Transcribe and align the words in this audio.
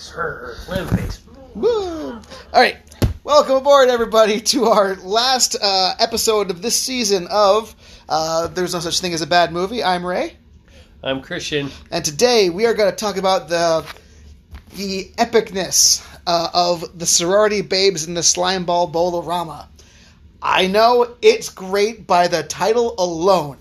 face. 0.00 0.10
Her, 0.10 0.56
her 0.66 0.74
limb 0.74 0.88
face. 0.96 1.20
Woo! 1.54 2.12
All 2.12 2.22
right, 2.54 2.76
welcome 3.24 3.56
aboard, 3.56 3.88
everybody, 3.88 4.40
to 4.40 4.66
our 4.66 4.96
last 4.96 5.56
uh, 5.60 5.94
episode 5.98 6.50
of 6.50 6.62
this 6.62 6.76
season 6.76 7.26
of 7.30 7.74
uh, 8.08 8.46
"There's 8.48 8.72
No 8.72 8.80
Such 8.80 9.00
Thing 9.00 9.12
as 9.12 9.20
a 9.20 9.26
Bad 9.26 9.52
Movie." 9.52 9.82
I'm 9.82 10.04
Ray, 10.04 10.36
I'm 11.02 11.20
Christian. 11.20 11.70
and 11.90 12.04
today 12.04 12.50
we 12.50 12.66
are 12.66 12.74
going 12.74 12.90
to 12.90 12.96
talk 12.96 13.16
about 13.16 13.48
the 13.48 13.84
the 14.76 15.10
epicness 15.18 16.06
uh, 16.26 16.48
of 16.54 16.98
the 16.98 17.06
sorority 17.06 17.60
babes 17.60 18.06
in 18.06 18.14
the 18.14 18.22
slime 18.22 18.64
ball 18.64 18.86
Bowl-o-Rama. 18.86 19.68
I 20.40 20.68
know 20.68 21.16
it's 21.20 21.50
great 21.50 22.06
by 22.06 22.28
the 22.28 22.44
title 22.44 22.94
alone, 22.98 23.58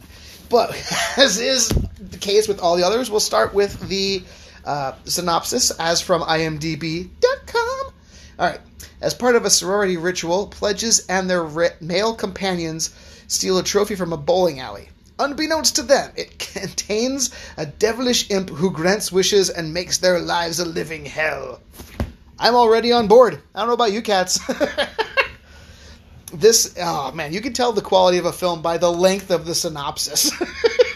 but 0.50 0.70
as 1.18 1.40
is 1.42 1.70
the 1.70 2.18
case 2.18 2.48
with 2.48 2.62
all 2.62 2.78
the 2.78 2.86
others, 2.86 3.10
we'll 3.10 3.20
start 3.20 3.54
with 3.54 3.90
the 3.90 4.24
uh, 4.66 4.94
synopsis 5.06 5.72
as 5.72 6.02
from 6.02 6.22
IMDb.com. 6.22 7.94
All 8.40 8.48
right. 8.48 8.60
As 9.02 9.14
part 9.14 9.36
of 9.36 9.46
a 9.46 9.50
sorority 9.50 9.98
ritual, 9.98 10.48
pledges 10.48 11.06
and 11.08 11.30
their 11.30 11.48
male 11.80 12.14
companions 12.16 12.94
steal 13.28 13.58
a 13.58 13.64
trophy 13.64 13.96
from 13.96 14.12
a 14.12 14.18
bowling 14.18 14.60
alley. 14.60 14.90
Unbeknownst 15.20 15.76
to 15.76 15.84
them, 15.84 16.12
it 16.16 16.40
contains 16.54 17.32
a 17.58 17.66
devilish 17.66 18.30
imp 18.30 18.50
who 18.50 18.72
grants 18.72 19.12
wishes 19.12 19.50
and 19.50 19.74
makes 19.74 19.98
their 19.98 20.20
lives 20.20 20.60
a 20.60 20.66
living 20.66 21.06
hell. 21.06 21.60
I'm 22.40 22.56
already 22.56 22.92
on 22.92 23.08
board. 23.08 23.42
I 23.54 23.60
don't 23.60 23.68
know 23.68 23.74
about 23.74 23.92
you 23.92 24.02
cats. 24.02 24.40
this, 26.34 26.74
oh 26.80 27.12
man, 27.12 27.34
you 27.34 27.42
can 27.42 27.54
tell 27.54 27.74
the 27.74 27.82
quality 27.82 28.18
of 28.18 28.26
a 28.26 28.32
film 28.32 28.62
by 28.62 28.78
the 28.78 28.92
length 28.92 29.30
of 29.30 29.46
the 29.46 29.56
synopsis. 29.56 30.32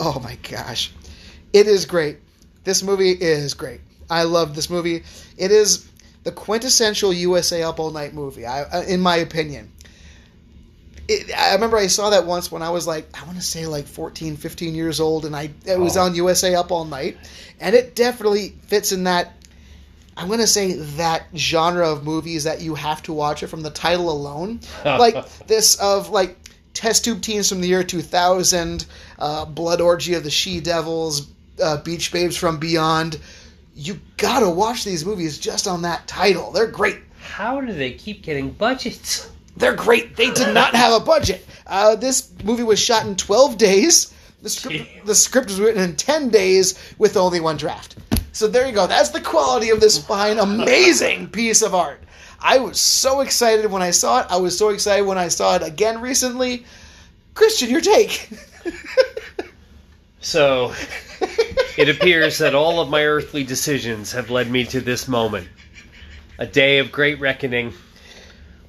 oh 0.00 0.20
my 0.22 0.36
gosh. 0.48 0.92
It 1.52 1.66
is 1.66 1.86
great. 1.86 2.18
This 2.64 2.82
movie 2.82 3.12
is 3.12 3.54
great. 3.54 3.80
I 4.10 4.24
love 4.24 4.54
this 4.54 4.68
movie. 4.70 5.02
It 5.36 5.50
is 5.50 5.88
the 6.24 6.32
quintessential 6.32 7.12
USA 7.12 7.62
Up 7.62 7.78
All 7.80 7.90
Night 7.90 8.14
movie, 8.14 8.46
I, 8.46 8.62
uh, 8.62 8.82
in 8.82 9.00
my 9.00 9.16
opinion. 9.16 9.72
It, 11.08 11.32
I 11.36 11.54
remember 11.54 11.76
I 11.76 11.86
saw 11.86 12.10
that 12.10 12.26
once 12.26 12.50
when 12.50 12.62
I 12.62 12.70
was 12.70 12.86
like, 12.86 13.08
I 13.20 13.24
want 13.26 13.36
to 13.36 13.42
say 13.44 13.66
like 13.66 13.86
14, 13.86 14.36
15 14.36 14.74
years 14.74 14.98
old, 15.00 15.24
and 15.24 15.36
I 15.36 15.50
it 15.64 15.78
was 15.78 15.96
Oh. 15.96 16.02
on 16.02 16.14
USA 16.16 16.54
Up 16.56 16.72
All 16.72 16.84
Night, 16.84 17.16
and 17.60 17.74
it 17.76 17.94
definitely 17.94 18.54
fits 18.66 18.90
in 18.92 19.04
that. 19.04 19.32
I'm 20.16 20.28
gonna 20.28 20.46
say 20.48 20.72
that 20.96 21.26
genre 21.36 21.92
of 21.92 22.02
movies 22.04 22.44
that 22.44 22.60
you 22.60 22.74
have 22.74 23.02
to 23.04 23.12
watch 23.12 23.42
it 23.44 23.46
from 23.48 23.62
the 23.62 23.70
title 23.70 24.10
alone, 24.10 24.60
like 24.84 25.28
this 25.46 25.76
of 25.76 26.10
like 26.10 26.36
test 26.76 27.04
tube 27.04 27.22
teens 27.22 27.48
from 27.48 27.62
the 27.62 27.68
year 27.68 27.82
2000, 27.82 28.84
uh, 29.18 29.46
Blood 29.46 29.80
Orgy 29.80 30.12
of 30.12 30.22
the 30.24 30.30
She 30.30 30.60
Devils, 30.60 31.28
uh, 31.62 31.78
Beach 31.78 32.12
Babes 32.12 32.36
from 32.36 32.58
Beyond. 32.58 33.18
You 33.74 33.98
gotta 34.18 34.48
watch 34.48 34.84
these 34.84 35.04
movies 35.04 35.38
just 35.38 35.66
on 35.66 35.82
that 35.82 36.06
title. 36.06 36.50
They're 36.52 36.66
great. 36.66 36.98
How 37.18 37.60
do 37.62 37.72
they 37.72 37.92
keep 37.92 38.22
getting 38.22 38.50
budgets? 38.50 39.30
They're 39.56 39.74
great. 39.74 40.16
They 40.16 40.30
did 40.30 40.52
not 40.52 40.74
have 40.74 40.92
a 40.92 41.04
budget. 41.04 41.46
Uh, 41.66 41.96
this 41.96 42.30
movie 42.44 42.62
was 42.62 42.78
shot 42.78 43.06
in 43.06 43.16
12 43.16 43.56
days. 43.56 44.12
The 44.42 44.50
script, 44.50 45.06
the 45.06 45.14
script 45.14 45.48
was 45.48 45.58
written 45.58 45.82
in 45.82 45.96
10 45.96 46.28
days 46.28 46.78
with 46.98 47.16
only 47.16 47.40
one 47.40 47.56
draft. 47.56 47.96
So 48.32 48.46
there 48.46 48.66
you 48.66 48.72
go. 48.72 48.86
That's 48.86 49.08
the 49.08 49.20
quality 49.22 49.70
of 49.70 49.80
this 49.80 49.96
fine, 49.96 50.38
amazing 50.38 51.28
piece 51.28 51.62
of 51.62 51.74
art. 51.74 52.02
I 52.40 52.58
was 52.58 52.80
so 52.80 53.20
excited 53.20 53.70
when 53.70 53.82
I 53.82 53.90
saw 53.90 54.20
it. 54.20 54.26
I 54.30 54.36
was 54.36 54.56
so 54.56 54.70
excited 54.70 55.04
when 55.06 55.18
I 55.18 55.28
saw 55.28 55.56
it 55.56 55.62
again 55.62 56.00
recently. 56.00 56.64
Christian, 57.34 57.70
your 57.70 57.80
take. 57.80 58.28
So, 60.26 60.74
it 61.78 61.88
appears 61.88 62.38
that 62.38 62.56
all 62.56 62.80
of 62.80 62.90
my 62.90 63.04
earthly 63.04 63.44
decisions 63.44 64.10
have 64.10 64.28
led 64.28 64.50
me 64.50 64.64
to 64.64 64.80
this 64.80 65.06
moment. 65.06 65.46
A 66.40 66.46
day 66.46 66.80
of 66.80 66.90
great 66.90 67.20
reckoning 67.20 67.72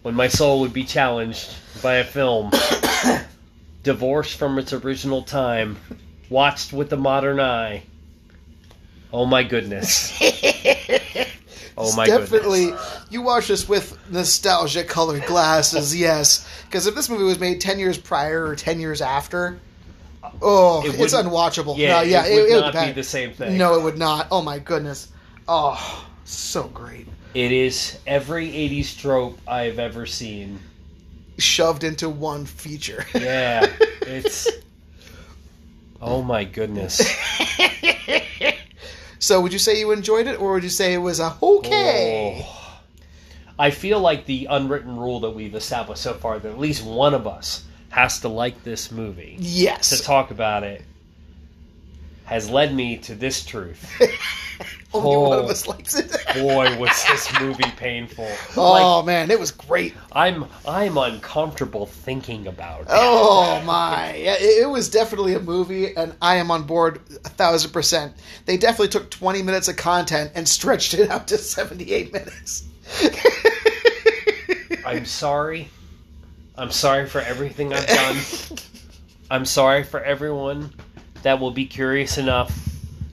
when 0.04 0.14
my 0.14 0.28
soul 0.28 0.60
would 0.60 0.72
be 0.72 0.84
challenged 0.84 1.52
by 1.82 1.96
a 1.96 2.04
film 2.04 2.52
divorced 3.84 4.38
from 4.38 4.60
its 4.60 4.72
original 4.72 5.24
time, 5.24 5.78
watched 6.30 6.74
with 6.74 6.92
the 6.92 6.96
modern 6.96 7.40
eye. 7.40 7.82
Oh 9.12 9.26
my 9.26 9.42
goodness. 9.42 10.14
Oh 11.80 11.96
my 11.96 12.08
Definitely, 12.08 12.66
goodness. 12.72 13.06
you 13.12 13.22
watch 13.22 13.48
this 13.50 13.70
with 13.70 13.98
nostalgia 14.12 14.84
colored 14.84 15.26
glasses, 15.26 15.96
yes. 16.00 16.48
Because 16.66 16.88
if 16.88 16.96
this 16.96 17.08
movie 17.10 17.24
was 17.24 17.40
made 17.40 17.62
10 17.62 17.78
years 17.78 17.98
prior 17.98 18.46
or 18.48 18.56
10 18.56 18.80
years 18.80 19.00
after, 19.02 19.60
oh, 20.42 20.84
It 20.86 21.00
it's 21.00 21.14
unwatchable. 21.14 21.78
Yeah, 21.78 21.98
no, 21.98 22.02
yeah, 22.02 22.26
it 22.26 22.34
would 22.34 22.50
would 22.52 22.60
not 22.62 22.74
be 22.74 22.80
bad. 22.80 22.96
the 22.96 23.04
same 23.04 23.32
thing. 23.34 23.58
No, 23.58 23.76
it 23.80 23.84
would 23.84 23.98
not. 23.98 24.28
Oh 24.32 24.42
my 24.42 24.58
goodness. 24.60 25.10
Oh, 25.48 26.08
so 26.26 26.64
great. 26.64 27.08
It 27.36 27.52
is 27.52 28.00
every 28.08 28.48
80s 28.48 28.98
trope 29.00 29.38
I've 29.48 29.78
ever 29.78 30.06
seen. 30.08 30.60
Shoved 31.38 31.84
into 31.84 32.10
one 32.10 32.46
feature. 32.46 33.06
Yeah, 33.14 33.72
it's. 34.02 34.48
Oh 36.00 36.22
my 36.22 36.44
goodness. 36.44 37.02
so, 39.20 39.42
would 39.42 39.54
you 39.54 39.60
say 39.60 39.80
you 39.80 39.92
enjoyed 39.92 40.28
it, 40.28 40.40
or 40.40 40.54
would 40.54 40.64
you 40.64 40.70
say 40.70 40.94
it 40.94 40.98
was 41.00 41.20
a 41.20 41.36
okay? 41.42 42.46
Oh. 42.48 42.80
I 43.60 43.72
feel 43.72 44.00
like 44.00 44.26
the 44.26 44.48
unwritten 44.50 44.98
rule 44.98 45.20
that 45.22 45.32
we've 45.32 45.56
established 45.56 46.04
so 46.04 46.14
far 46.14 46.38
that 46.38 46.48
at 46.50 46.60
least 46.60 46.84
one 46.86 47.14
of 47.16 47.26
us 47.26 47.64
has 47.90 48.20
to 48.20 48.28
like 48.28 48.64
this 48.64 48.92
movie 48.92 49.36
Yes. 49.40 49.90
to 49.98 50.04
talk 50.04 50.30
about 50.30 50.64
it 50.64 50.84
has 52.28 52.50
led 52.50 52.76
me 52.76 52.98
to 52.98 53.16
this 53.16 53.44
truth. 53.46 53.90
Only 54.94 55.18
one 55.18 55.40
Oh. 55.40 55.44
of 55.44 55.50
us 55.50 55.68
likes 55.68 55.96
it. 55.98 56.12
Boy, 56.34 56.78
was 56.80 56.90
this 57.08 57.40
movie 57.42 57.70
painful. 57.78 58.28
oh 58.58 58.98
Like 59.00 59.06
man, 59.06 59.32
it 59.32 59.40
was 59.40 59.52
great. 59.52 59.94
I'm 60.12 60.46
I'm 60.68 60.98
uncomfortable 60.98 61.86
thinking 61.86 62.48
about 62.48 62.82
it. 62.82 62.88
Oh 62.90 63.62
my! 63.66 64.14
It 64.16 64.70
was 64.70 64.90
definitely 64.90 65.34
a 65.36 65.40
movie, 65.40 65.96
and 65.96 66.16
I 66.22 66.36
am 66.38 66.52
on 66.52 66.64
board 66.64 67.00
a 67.26 67.30
thousand 67.30 67.72
percent. 67.72 68.14
They 68.46 68.58
definitely 68.58 68.88
took 68.90 69.10
twenty 69.12 69.42
minutes 69.44 69.68
of 69.68 69.76
content 69.78 70.32
and 70.36 70.48
stretched 70.48 70.94
it 70.94 71.10
out 71.10 71.28
to 71.30 71.38
seventy-eight 71.38 72.14
minutes. 72.14 72.64
I'm 74.86 75.06
sorry. 75.06 75.68
I'm 76.58 76.72
sorry 76.72 77.08
for 77.08 77.20
everything 77.22 77.74
I've 77.74 77.88
done. 77.88 78.18
I'm 79.30 79.46
sorry 79.46 79.84
for 79.84 80.02
everyone 80.02 80.74
that 81.28 81.42
will 81.42 81.52
be 81.52 81.66
curious 81.66 82.18
enough 82.18 82.58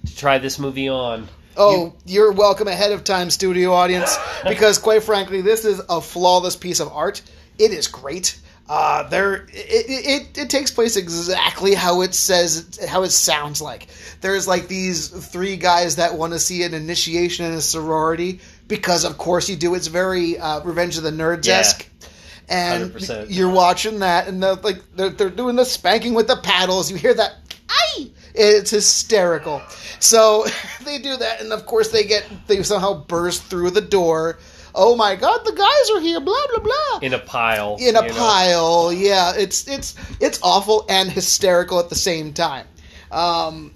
to 0.07 0.17
try 0.17 0.39
this 0.39 0.61
movie 0.61 0.89
on. 0.89 1.27
Oh, 1.57 1.95
you're 2.07 2.31
welcome 2.31 2.69
ahead 2.69 2.93
of 2.93 3.03
time, 3.03 3.29
studio 3.29 3.73
audience, 3.73 4.17
because 4.49 4.79
quite 4.79 5.03
frankly, 5.03 5.41
this 5.41 5.65
is 5.65 5.83
a 5.89 6.01
flawless 6.01 6.55
piece 6.55 6.79
of 6.79 6.93
art. 6.93 7.23
It 7.59 7.73
is 7.73 7.89
great. 7.89 8.39
Uh, 8.69 9.09
there, 9.09 9.47
it, 9.49 9.49
it, 9.53 10.39
it 10.39 10.49
takes 10.49 10.71
place 10.71 10.97
exactly 10.97 11.75
how 11.75 12.03
it 12.03 12.15
says, 12.15 12.79
how 12.89 13.03
it 13.03 13.11
sounds 13.11 13.61
like. 13.61 13.89
There's 14.21 14.47
like 14.47 14.69
these 14.69 15.09
three 15.09 15.57
guys 15.57 15.97
that 15.97 16.15
want 16.15 16.35
to 16.35 16.39
see 16.39 16.63
an 16.63 16.73
initiation 16.73 17.45
in 17.47 17.53
a 17.53 17.61
sorority 17.61 18.39
because, 18.69 19.05
of 19.05 19.19
course, 19.19 19.49
you 19.49 19.57
do. 19.57 19.75
It's 19.75 19.89
very 19.89 20.39
uh, 20.39 20.61
Revenge 20.61 20.97
of 20.99 21.03
the 21.03 21.11
Nerds 21.11 21.49
esque. 21.49 21.89
And 22.49 22.93
100%. 22.93 23.27
you're 23.31 23.51
watching 23.51 24.01
that, 24.01 24.29
and 24.29 24.43
they're 24.43 24.55
like 24.55 24.77
they're, 24.95 25.11
they're 25.11 25.31
doing 25.31 25.57
the 25.57 25.65
spanking 25.65 26.15
with 26.15 26.29
the 26.29 26.37
paddles. 26.37 26.91
You 26.91 26.97
hear 26.99 27.15
that? 27.15 27.37
Aye! 27.69 28.11
It's 28.35 28.71
hysterical. 28.71 29.63
So 30.01 30.47
they 30.85 30.99
do 30.99 31.17
that, 31.17 31.41
and 31.41 31.53
of 31.53 31.67
course 31.67 31.91
they 31.91 32.05
get 32.05 32.27
they 32.47 32.63
somehow 32.63 33.05
burst 33.05 33.45
through 33.45 33.71
the 33.71 33.81
door. 33.81 34.39
Oh 34.75 34.97
my 34.97 35.15
God, 35.15 35.45
the 35.45 35.53
guys 35.53 35.91
are 35.97 36.01
here! 36.01 36.21
Blah 36.21 36.47
blah 36.55 36.63
blah. 36.63 36.99
In 37.01 37.15
a 37.15 37.19
pile. 37.19 37.77
In 37.79 37.97
a 37.97 38.03
you 38.03 38.09
know. 38.09 38.15
pile, 38.15 38.93
yeah. 38.93 39.33
It's 39.37 39.69
it's 39.69 39.95
it's 40.21 40.41
awful 40.43 40.85
and 40.89 41.11
hysterical 41.11 41.79
at 41.79 41.89
the 41.89 41.95
same 41.95 42.33
time. 42.33 42.67
Um, 43.11 43.73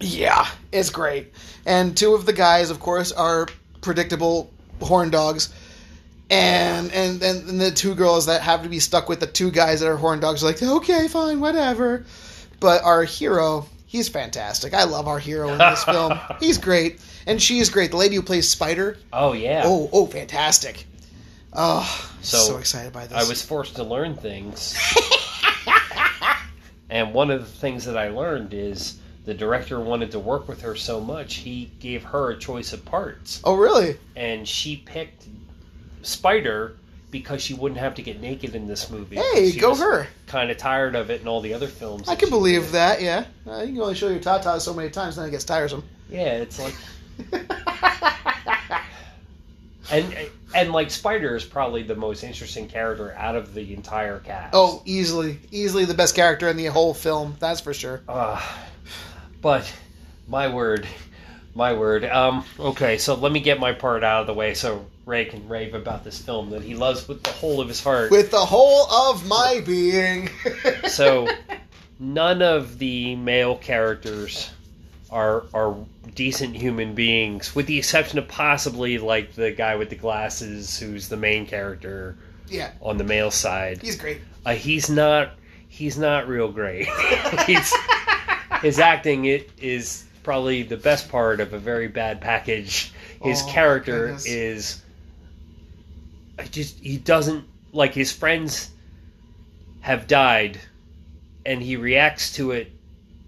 yeah, 0.00 0.46
it's 0.72 0.90
great. 0.90 1.32
And 1.64 1.96
two 1.96 2.14
of 2.14 2.26
the 2.26 2.32
guys, 2.32 2.70
of 2.70 2.80
course, 2.80 3.12
are 3.12 3.48
predictable 3.80 4.50
horn 4.80 5.10
dogs. 5.10 5.52
And 6.28 6.90
and 6.92 7.22
and 7.22 7.60
the 7.60 7.70
two 7.70 7.94
girls 7.94 8.26
that 8.26 8.42
have 8.42 8.62
to 8.62 8.68
be 8.68 8.78
stuck 8.78 9.08
with 9.08 9.20
the 9.20 9.26
two 9.26 9.50
guys 9.50 9.80
that 9.80 9.88
are 9.88 9.96
horn 9.96 10.20
dogs 10.20 10.42
are 10.42 10.46
like, 10.46 10.62
okay, 10.62 11.08
fine, 11.08 11.40
whatever. 11.40 12.04
But 12.62 12.84
our 12.84 13.02
hero, 13.02 13.66
he's 13.86 14.08
fantastic. 14.08 14.72
I 14.72 14.84
love 14.84 15.08
our 15.08 15.18
hero 15.18 15.50
in 15.50 15.58
this 15.58 15.82
film. 15.84 16.18
He's 16.40 16.58
great, 16.58 17.00
and 17.26 17.42
she's 17.42 17.68
great. 17.68 17.90
The 17.90 17.96
lady 17.96 18.14
who 18.14 18.22
plays 18.22 18.48
Spider, 18.48 18.98
Oh 19.12 19.32
yeah. 19.32 19.62
oh 19.66 19.90
oh, 19.92 20.06
fantastic. 20.06 20.86
Oh, 21.52 22.10
so, 22.22 22.38
So, 22.38 22.58
excited 22.58 22.92
by 22.92 23.06
this. 23.08 23.18
I 23.18 23.28
was 23.28 23.42
forced 23.42 23.76
to 23.76 23.82
learn 23.82 24.14
things. 24.16 24.74
and 26.90 27.12
one 27.12 27.30
of 27.30 27.40
the 27.40 27.46
things 27.46 27.84
that 27.84 27.98
I 27.98 28.08
learned 28.08 28.54
is 28.54 28.98
the 29.24 29.34
director 29.34 29.80
wanted 29.80 30.12
to 30.12 30.18
work 30.18 30.48
with 30.48 30.62
her 30.62 30.74
so 30.76 31.00
much, 31.00 31.34
he 31.34 31.70
gave 31.80 32.04
her 32.04 32.30
a 32.30 32.38
choice 32.38 32.72
of 32.72 32.84
parts. 32.84 33.40
Oh 33.44 33.56
really? 33.56 33.98
And 34.16 34.48
she 34.48 34.76
picked 34.76 35.26
Spider 36.02 36.76
because 37.12 37.40
she 37.40 37.54
wouldn't 37.54 37.78
have 37.78 37.94
to 37.94 38.02
get 38.02 38.20
naked 38.20 38.56
in 38.56 38.66
this 38.66 38.90
movie. 38.90 39.16
Hey, 39.16 39.52
go 39.52 39.76
her. 39.76 40.08
Kind 40.26 40.50
of 40.50 40.56
tired 40.56 40.96
of 40.96 41.10
it 41.10 41.20
in 41.20 41.28
all 41.28 41.40
the 41.40 41.54
other 41.54 41.68
films. 41.68 42.08
I 42.08 42.14
that 42.14 42.20
can 42.20 42.30
believe 42.30 42.62
did. 42.62 42.72
that. 42.72 43.00
Yeah, 43.00 43.24
uh, 43.46 43.60
you 43.60 43.74
can 43.74 43.82
only 43.82 43.94
show 43.94 44.08
your 44.08 44.18
tatas 44.18 44.62
so 44.62 44.74
many 44.74 44.90
times, 44.90 45.14
then 45.14 45.28
it 45.28 45.30
gets 45.30 45.44
tiresome. 45.44 45.84
Yeah, 46.10 46.38
it's 46.38 46.58
like 46.58 46.74
and 49.92 50.16
and 50.54 50.72
like 50.72 50.90
Spider 50.90 51.36
is 51.36 51.44
probably 51.44 51.82
the 51.82 51.94
most 51.94 52.24
interesting 52.24 52.66
character 52.68 53.14
out 53.14 53.36
of 53.36 53.54
the 53.54 53.74
entire 53.74 54.18
cast. 54.20 54.54
oh, 54.54 54.82
easily, 54.84 55.38
easily 55.50 55.84
the 55.84 55.94
best 55.94 56.14
character 56.16 56.48
in 56.48 56.56
the 56.56 56.66
whole 56.66 56.94
film. 56.94 57.36
That's 57.38 57.60
for 57.60 57.74
sure. 57.74 58.02
Uh, 58.08 58.42
but 59.40 59.72
my 60.28 60.48
word, 60.52 60.86
my 61.54 61.72
word. 61.72 62.04
Um, 62.04 62.44
okay, 62.58 62.98
so 62.98 63.14
let 63.14 63.32
me 63.32 63.40
get 63.40 63.60
my 63.60 63.72
part 63.72 64.04
out 64.04 64.22
of 64.22 64.26
the 64.26 64.34
way 64.34 64.54
so 64.54 64.86
Ray 65.04 65.24
can 65.24 65.48
rave 65.48 65.74
about 65.74 66.04
this 66.04 66.20
film 66.20 66.50
that 66.50 66.62
he 66.62 66.74
loves 66.74 67.06
with 67.08 67.22
the 67.22 67.30
whole 67.30 67.60
of 67.60 67.68
his 67.68 67.82
heart. 67.82 68.10
With 68.10 68.30
the 68.30 68.44
whole 68.44 68.90
of 68.90 69.26
my 69.26 69.62
being. 69.64 70.30
so 70.88 71.28
none 71.98 72.42
of 72.42 72.78
the 72.78 73.16
male 73.16 73.56
characters 73.56 74.50
are 75.10 75.44
are 75.52 75.76
decent 76.14 76.56
human 76.56 76.94
beings, 76.94 77.54
with 77.54 77.66
the 77.66 77.78
exception 77.78 78.18
of 78.18 78.28
possibly 78.28 78.98
like 78.98 79.34
the 79.34 79.50
guy 79.50 79.76
with 79.76 79.90
the 79.90 79.96
glasses, 79.96 80.78
who's 80.78 81.08
the 81.08 81.16
main 81.16 81.46
character 81.46 82.16
yeah, 82.48 82.70
on 82.80 82.98
the 82.98 83.04
male 83.04 83.30
side. 83.30 83.82
he's 83.82 83.96
great. 83.96 84.20
Uh, 84.44 84.54
he's 84.54 84.88
not 84.88 85.32
he's 85.68 85.98
not 85.98 86.28
real 86.28 86.50
great. 86.50 86.86
he's 87.46 87.72
his 88.62 88.78
acting 88.78 89.24
it 89.24 89.50
is 89.58 90.04
probably 90.22 90.62
the 90.62 90.76
best 90.76 91.08
part 91.08 91.40
of 91.40 91.52
a 91.52 91.58
very 91.58 91.88
bad 91.88 92.20
package. 92.20 92.92
His 93.22 93.42
Oh, 93.42 93.48
character 93.50 94.06
goodness. 94.06 94.26
is 94.26 94.82
I 96.38 96.44
just 96.44 96.78
he 96.78 96.96
doesn't 96.96 97.44
like 97.72 97.94
his 97.94 98.12
friends 98.12 98.70
have 99.80 100.06
died 100.06 100.58
and 101.44 101.62
he 101.62 101.76
reacts 101.76 102.32
to 102.34 102.52
it 102.52 102.70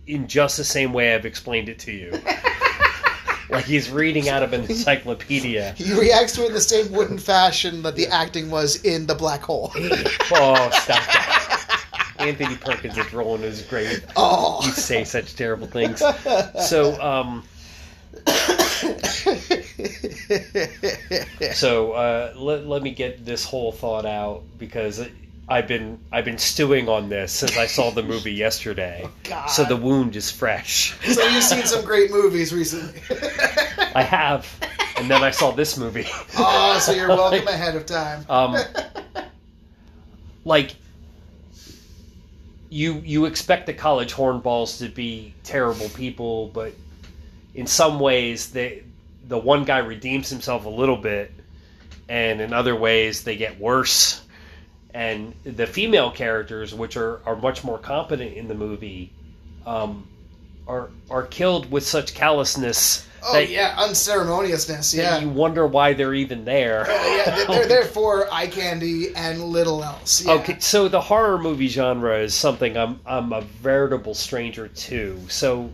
in 0.06 0.29
just 0.29 0.56
the 0.56 0.64
same 0.64 0.93
way 0.93 1.14
I've 1.14 1.26
explained 1.26 1.69
it 1.69 1.79
to 1.81 1.93
you. 1.93 2.12
like 3.50 3.64
he's 3.64 3.91
reading 3.91 4.29
out 4.29 4.43
of 4.43 4.52
an 4.52 4.64
encyclopedia. 4.64 5.73
He 5.76 5.93
reacts 5.99 6.32
to 6.35 6.44
it 6.44 6.49
in 6.49 6.52
the 6.55 6.61
same 6.61 6.93
wooden 6.93 7.19
fashion 7.19 7.82
that 7.82 7.96
the 7.96 8.06
acting 8.08 8.50
was 8.50 8.82
in 8.85 9.06
the 9.06 9.14
black 9.14 9.43
hole. 9.43 9.73
Oh, 9.75 10.70
stop 10.73 10.87
that. 10.87 11.44
Anthony 12.19 12.56
Perkins 12.56 12.96
is 12.96 13.12
rolling 13.12 13.43
his 13.43 13.62
grave. 13.62 14.00
You 14.02 14.08
Oh. 14.16 14.61
say 14.72 15.05
such 15.05 15.34
terrible 15.37 15.66
things. 15.66 15.99
So, 16.69 17.00
um, 17.02 17.44
so 21.52 21.93
uh, 21.93 22.32
let, 22.37 22.66
let 22.66 22.82
me 22.82 22.90
get 22.90 23.25
this 23.25 23.44
whole 23.44 23.72
thought 23.72 24.06
out 24.06 24.43
because 24.58 25.06
I've 25.49 25.69
been 25.69 25.99
I've 26.11 26.25
been 26.25 26.38
stewing 26.38 26.88
on 26.88 27.08
this 27.08 27.32
since 27.32 27.56
I 27.58 27.66
saw 27.66 27.90
the 27.90 28.02
movie 28.02 28.32
yesterday. 28.32 29.06
God. 29.25 29.46
So 29.46 29.64
the 29.64 29.76
wound 29.76 30.17
is 30.17 30.31
fresh. 30.31 30.96
So 31.12 31.22
you've 31.26 31.43
seen 31.43 31.64
some 31.67 31.84
great 31.84 32.10
movies 32.10 32.52
recently. 32.55 33.00
I 33.94 34.02
have, 34.02 34.49
and 34.96 35.10
then 35.10 35.22
I 35.22 35.31
saw 35.31 35.50
this 35.52 35.76
movie. 35.76 36.06
oh, 36.38 36.78
so 36.81 36.93
you're 36.93 37.08
welcome 37.17 37.46
ahead 37.46 37.76
of 37.76 37.84
time. 37.87 38.25
um, 38.28 38.56
like 40.44 40.75
you 42.75 42.94
you 43.05 43.26
expect 43.26 43.67
the 43.67 43.73
college 43.73 44.12
hornballs 44.12 44.81
to 44.81 44.88
be 44.88 45.32
terrible 45.44 45.88
people, 45.91 46.49
but 46.49 46.73
in 47.55 47.69
some 47.69 48.00
ways 48.00 48.50
they 48.50 48.82
the 49.29 49.38
one 49.38 49.65
guy 49.65 49.79
redeems 49.79 50.29
himself 50.29 50.65
a 50.65 50.69
little 50.69 50.97
bit, 50.97 51.31
and 52.09 52.41
in 52.41 52.53
other 52.53 52.75
ways 52.75 53.23
they 53.23 53.37
get 53.37 53.61
worse. 53.61 54.21
And 54.93 55.35
the 55.44 55.69
female 55.69 56.11
characters, 56.11 56.75
which 56.75 56.97
are, 56.97 57.21
are 57.25 57.37
much 57.37 57.62
more 57.62 57.79
competent 57.79 58.37
in 58.37 58.49
the 58.49 58.55
movie, 58.55 59.12
um, 59.65 60.09
are 60.67 60.91
are 61.09 61.23
killed 61.23 61.70
with 61.70 61.87
such 61.87 62.12
callousness 62.15 63.06
Oh 63.26 63.32
that, 63.35 63.49
yeah, 63.49 63.75
unceremoniousness. 63.79 64.94
Yeah. 64.94 65.19
you 65.19 65.29
wonder 65.29 65.67
why 65.67 65.93
they're 65.94 66.15
even 66.15 66.44
there. 66.44 66.85
Oh, 66.88 67.17
yeah, 67.17 67.35
they're- 67.37 67.47
they're 67.47 67.67
there 67.69 67.85
for 67.85 68.32
eye 68.32 68.47
candy 68.47 69.15
and 69.17 69.43
little 69.43 69.82
else. 69.82 70.25
Yeah. 70.25 70.32
Okay, 70.35 70.59
so 70.59 70.88
the 70.88 71.00
horror 71.00 71.38
movie 71.38 71.69
genre 71.69 72.19
is 72.19 72.35
something 72.35 72.76
I'm 72.76 73.00
I'm 73.06 73.32
a 73.32 73.41
veritable 73.41 74.15
stranger 74.15 74.69
to. 74.69 75.21
So 75.29 75.71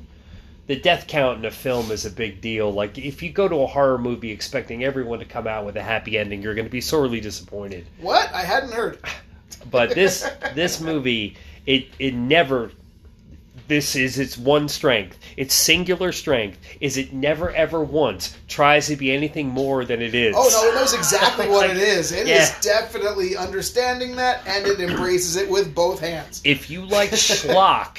the 0.66 0.76
death 0.76 1.06
count 1.08 1.38
in 1.40 1.44
a 1.44 1.50
film 1.50 1.90
is 1.90 2.06
a 2.06 2.10
big 2.10 2.40
deal. 2.40 2.70
Like 2.72 2.96
if 2.96 3.22
you 3.22 3.30
go 3.32 3.48
to 3.48 3.56
a 3.56 3.66
horror 3.66 3.98
movie 3.98 4.30
expecting 4.30 4.84
everyone 4.84 5.18
to 5.18 5.24
come 5.24 5.46
out 5.48 5.66
with 5.66 5.76
a 5.76 5.82
happy 5.82 6.16
ending, 6.16 6.42
you're 6.42 6.54
going 6.54 6.66
to 6.66 6.70
be 6.70 6.80
sorely 6.80 7.20
disappointed. 7.20 7.86
What? 8.00 8.32
I 8.32 8.42
hadn't 8.42 8.72
heard. 8.72 8.98
But 9.70 9.94
this 9.94 10.28
this 10.54 10.80
movie, 10.80 11.36
it 11.66 11.86
it 11.98 12.14
never. 12.14 12.70
This 13.70 13.94
is 13.94 14.18
its 14.18 14.36
one 14.36 14.68
strength. 14.68 15.16
Its 15.36 15.54
singular 15.54 16.10
strength 16.10 16.58
is 16.80 16.96
it 16.96 17.12
never 17.12 17.52
ever 17.52 17.84
once 17.84 18.36
tries 18.48 18.88
to 18.88 18.96
be 18.96 19.12
anything 19.12 19.46
more 19.46 19.84
than 19.84 20.02
it 20.02 20.12
is. 20.12 20.34
Oh 20.36 20.48
no, 20.50 20.68
it 20.68 20.74
knows 20.74 20.92
exactly 20.92 21.48
what 21.48 21.68
Like, 21.68 21.76
it 21.78 21.82
is. 21.98 22.10
It 22.10 22.26
is 22.26 22.50
yeah. 22.50 22.60
definitely 22.60 23.36
understanding 23.36 24.16
that, 24.16 24.44
and 24.44 24.66
it 24.66 24.80
embraces 24.80 25.36
it 25.36 25.48
with 25.48 25.72
both 25.72 26.00
hands. 26.00 26.42
If 26.44 26.68
you 26.68 26.84
like 26.84 27.10
schlock, 27.10 27.98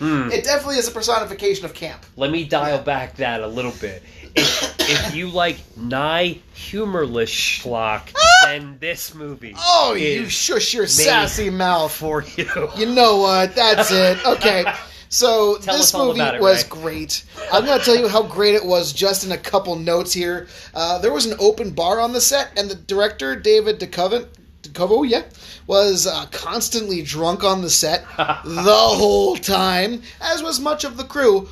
hmm, 0.00 0.28
It 0.32 0.42
definitely 0.42 0.78
is 0.78 0.88
a 0.88 0.90
personification 0.90 1.64
of 1.64 1.72
camp. 1.72 2.04
let 2.16 2.32
me 2.32 2.42
dial 2.42 2.82
back 2.82 3.14
that 3.18 3.42
a 3.42 3.46
little 3.46 3.74
bit. 3.80 4.02
If, 4.36 4.76
if 4.80 5.14
you 5.16 5.28
like 5.30 5.56
nigh 5.76 6.38
humorless 6.54 7.30
schlock, 7.30 8.12
then 8.44 8.76
this 8.80 9.14
movie 9.14 9.54
Oh, 9.56 9.94
you 9.94 10.22
is 10.24 10.32
shush 10.32 10.74
your 10.74 10.86
sassy 10.86 11.50
mouth. 11.50 11.92
for 11.92 12.22
you. 12.36 12.68
You 12.76 12.86
know 12.86 13.16
what? 13.18 13.54
That's 13.54 13.90
it. 13.90 14.24
Okay. 14.26 14.64
So 15.08 15.56
Tell 15.62 15.76
this 15.78 15.94
all 15.94 16.08
movie 16.08 16.20
about 16.20 16.34
it, 16.34 16.40
was 16.42 16.64
Ray. 16.64 16.68
great. 16.68 17.24
I'm 17.52 17.64
going 17.64 17.78
to 17.78 17.84
tell 17.84 17.96
you 17.96 18.08
how 18.08 18.22
great 18.24 18.54
it 18.54 18.64
was 18.64 18.92
just 18.92 19.24
in 19.24 19.32
a 19.32 19.38
couple 19.38 19.74
notes 19.76 20.12
here. 20.12 20.48
Uh, 20.74 20.98
there 20.98 21.12
was 21.12 21.26
an 21.26 21.36
open 21.40 21.70
bar 21.70 22.00
on 22.00 22.12
the 22.12 22.20
set, 22.20 22.52
and 22.58 22.68
the 22.70 22.74
director 22.74 23.36
David 23.36 23.80
DeCoteau, 23.80 24.26
DeCoteau, 24.62 25.08
yeah, 25.08 25.22
was 25.66 26.06
uh, 26.06 26.26
constantly 26.30 27.02
drunk 27.02 27.42
on 27.44 27.62
the 27.62 27.70
set 27.70 28.04
the 28.16 28.62
whole 28.76 29.36
time, 29.36 30.02
as 30.20 30.42
was 30.42 30.60
much 30.60 30.84
of 30.84 30.96
the 30.96 31.04
crew. 31.04 31.48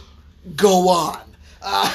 Go 0.57 0.89
on. 0.91 1.21
Uh, 1.65 1.89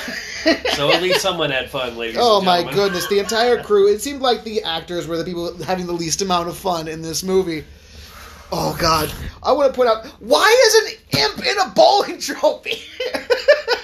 So 0.76 0.92
at 0.92 1.02
least 1.02 1.20
someone 1.22 1.52
had 1.52 1.70
fun, 1.70 1.98
ladies. 1.98 2.18
Oh 2.20 2.42
my 2.42 2.64
goodness, 2.64 3.08
the 3.08 3.20
entire 3.20 3.62
crew. 3.62 3.88
It 3.88 4.02
seemed 4.02 4.22
like 4.22 4.44
the 4.44 4.64
actors 4.64 5.08
were 5.08 5.18
the 5.18 5.26
people 5.26 5.62
having 5.64 5.86
the 5.86 5.94
least 5.94 6.22
amount 6.22 6.48
of 6.48 6.58
fun 6.58 6.88
in 6.88 7.02
this 7.02 7.24
movie. 7.24 7.66
Oh 8.52 8.76
god. 8.80 9.12
I 9.44 9.52
want 9.52 9.72
to 9.72 9.76
point 9.76 9.90
out 9.90 10.06
why 10.22 10.48
is 10.68 10.76
an 10.76 11.20
imp 11.20 11.46
in 11.46 11.58
a 11.60 11.70
bowling 11.76 12.20
trophy? 12.22 12.78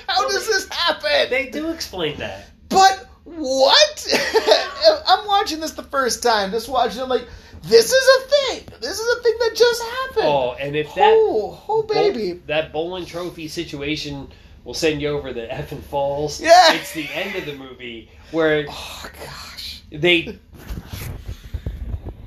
How 0.07 0.27
does 0.29 0.47
this 0.47 0.67
happen? 0.69 1.29
They 1.29 1.49
do 1.49 1.69
explain 1.71 2.17
that. 2.17 2.47
But 2.69 3.07
what? 3.25 4.07
I'm 5.07 5.27
watching 5.27 5.59
this 5.59 5.71
the 5.71 5.83
first 5.83 6.23
time. 6.23 6.51
Just 6.51 6.69
watching 6.69 7.01
it 7.01 7.09
like 7.09 7.27
this 7.63 7.91
is 7.91 8.23
a 8.23 8.27
thing. 8.29 8.69
This 8.79 8.99
is 8.99 9.17
a 9.17 9.21
thing 9.23 9.35
that 9.39 9.55
just 9.55 9.83
happened. 9.83 10.27
Oh, 10.27 10.55
and 10.59 10.75
if 10.75 10.93
that 10.95 11.13
oh, 11.15 11.61
oh 11.67 11.83
baby. 11.83 12.39
that 12.47 12.71
bowling 12.71 13.05
trophy 13.05 13.47
situation 13.47 14.29
will 14.65 14.73
send 14.73 15.01
you 15.01 15.07
over 15.09 15.31
the 15.31 15.47
effing 15.47 15.81
falls. 15.83 16.41
Yeah. 16.41 16.73
it's 16.73 16.93
the 16.93 17.07
end 17.13 17.35
of 17.37 17.45
the 17.45 17.53
movie 17.55 18.09
where 18.31 18.65
Oh 18.69 19.05
gosh. 19.23 19.81
they. 19.91 20.37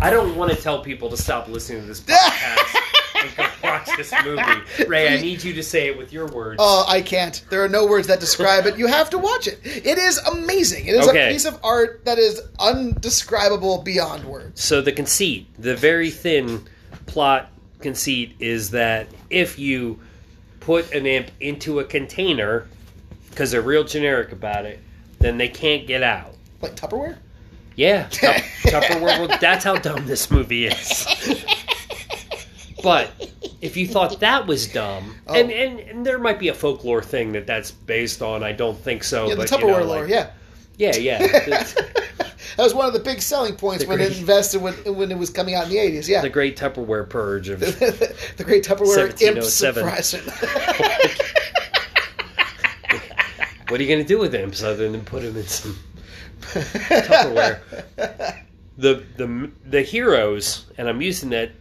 I 0.00 0.10
don't 0.10 0.36
want 0.36 0.52
to 0.52 0.56
tell 0.56 0.80
people 0.82 1.10
to 1.10 1.16
stop 1.16 1.48
listening 1.48 1.82
to 1.82 1.88
this 1.88 2.00
podcast 2.06 2.74
and 3.20 3.36
go 3.36 3.46
watch 3.64 3.88
this 3.96 4.14
movie. 4.24 4.86
Ray, 4.86 5.18
I 5.18 5.20
need 5.20 5.42
you 5.42 5.52
to 5.54 5.62
say 5.62 5.88
it 5.88 5.98
with 5.98 6.12
your 6.12 6.28
words. 6.28 6.58
Oh, 6.60 6.84
I 6.86 7.02
can't. 7.02 7.44
There 7.50 7.64
are 7.64 7.68
no 7.68 7.84
words 7.84 8.06
that 8.06 8.20
describe 8.20 8.66
it. 8.66 8.78
You 8.78 8.86
have 8.86 9.10
to 9.10 9.18
watch 9.18 9.48
it. 9.48 9.58
It 9.64 9.98
is 9.98 10.18
amazing. 10.18 10.86
It 10.86 10.94
is 10.94 11.08
Okay. 11.08 11.28
a 11.28 11.32
piece 11.32 11.46
of 11.46 11.58
art 11.64 12.04
that 12.04 12.16
is 12.18 12.40
undescribable 12.60 13.82
beyond 13.82 14.24
words. 14.24 14.62
So 14.62 14.80
the 14.80 14.92
conceit, 14.92 15.48
the 15.58 15.74
very 15.74 16.10
thin 16.10 16.64
plot 17.06 17.50
conceit, 17.80 18.36
is 18.38 18.70
that 18.70 19.08
if 19.30 19.58
you 19.58 19.98
put 20.68 20.92
an 20.92 21.06
imp 21.06 21.30
into 21.40 21.80
a 21.80 21.84
container, 21.84 22.66
because 23.30 23.50
they're 23.50 23.62
real 23.62 23.84
generic 23.84 24.32
about 24.32 24.66
it, 24.66 24.78
then 25.18 25.38
they 25.38 25.48
can't 25.48 25.86
get 25.86 26.02
out. 26.02 26.34
Like 26.60 26.76
Tupperware? 26.76 27.16
Yeah, 27.74 28.06
Tup- 28.10 28.36
Tupperware. 28.64 29.26
Well, 29.26 29.38
that's 29.40 29.64
how 29.64 29.76
dumb 29.76 30.06
this 30.06 30.30
movie 30.30 30.66
is. 30.66 31.06
But 32.80 33.10
if 33.60 33.76
you 33.76 33.88
thought 33.88 34.20
that 34.20 34.46
was 34.46 34.68
dumb, 34.68 35.16
Oh. 35.26 35.34
and, 35.34 35.50
and 35.50 35.80
and 35.80 36.06
there 36.06 36.16
might 36.18 36.38
be 36.38 36.46
a 36.48 36.54
folklore 36.54 37.02
thing 37.02 37.32
that 37.32 37.44
that's 37.44 37.72
based 37.72 38.22
on. 38.22 38.44
I 38.44 38.52
don't 38.52 38.78
think 38.78 39.02
so. 39.02 39.24
Yeah, 39.26 39.34
the 39.34 39.36
but 39.38 39.48
Tupperware 39.48 39.60
you 39.60 39.66
know, 39.68 39.82
lore, 39.84 40.00
like- 40.02 40.08
yeah. 40.10 40.30
Yeah, 40.78 40.96
yeah. 40.96 41.66
That 42.56 42.64
was 42.64 42.74
one 42.74 42.86
of 42.86 42.92
the 42.92 42.98
big 42.98 43.22
selling 43.22 43.54
points 43.54 43.84
The 43.84 43.88
when 43.88 44.00
it 44.00 44.18
invested 44.18 44.60
when, 44.60 44.74
when 44.96 45.12
it 45.12 45.18
was 45.18 45.30
coming 45.30 45.54
out 45.54 45.64
in 45.64 45.70
the 45.70 45.76
80s, 45.76 46.08
yeah. 46.08 46.22
the 46.22 46.28
great 46.28 46.56
Tupperware 46.56 47.08
purge 47.08 47.48
of 47.50 47.60
the 47.60 48.42
great 48.44 48.64
Tupperware 48.64 49.10
imp 49.22 49.36
1707. 49.44 49.84
suppression. 49.84 50.24
what 53.68 53.78
are 53.78 53.82
you 53.84 53.88
going 53.88 54.02
to 54.02 54.08
do 54.08 54.18
with 54.18 54.34
imps 54.34 54.64
other 54.64 54.90
than 54.90 55.02
put 55.02 55.22
them 55.22 55.36
in 55.36 55.46
some 55.46 55.78
Tupperware? 56.40 57.60
the 58.76 59.04
the 59.16 59.50
the 59.64 59.82
heroes, 59.82 60.66
and 60.78 60.88
I'm 60.88 61.00
using 61.00 61.30
that 61.30 61.52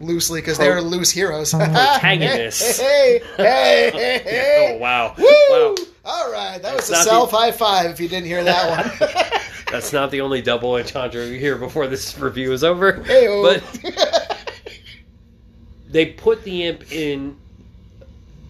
Loosely, 0.00 0.40
because 0.40 0.58
they're 0.58 0.80
loose 0.80 1.10
heroes. 1.10 1.52
Protagonists. 1.52 2.78
hey, 2.78 3.20
hey, 3.36 3.90
hey, 3.92 4.18
hey. 4.24 4.74
Oh 4.76 4.78
wow! 4.78 5.12
Woo! 5.18 5.24
Wow, 5.50 5.74
All 6.10 6.32
right, 6.32 6.60
that 6.62 6.74
was 6.76 6.88
a 6.88 6.92
not 6.92 7.04
the- 7.04 7.10
self 7.10 7.30
high 7.30 7.52
five. 7.52 7.90
If 7.90 8.00
you 8.00 8.08
didn't 8.08 8.26
hear 8.26 8.42
that 8.44 9.00
one, 9.00 9.10
that's 9.70 9.92
not 9.92 10.10
the 10.10 10.22
only 10.22 10.40
double 10.40 10.72
entendre 10.74 11.26
you 11.26 11.38
hear 11.38 11.56
before 11.56 11.86
this 11.86 12.18
review 12.18 12.52
is 12.52 12.64
over. 12.64 13.02
Hey-o. 13.02 13.42
But 13.42 14.42
they 15.90 16.06
put 16.06 16.44
the 16.44 16.64
imp 16.64 16.90
in 16.92 17.36